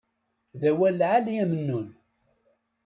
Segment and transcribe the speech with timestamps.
[0.59, 1.87] D awal lɛali a Mennun.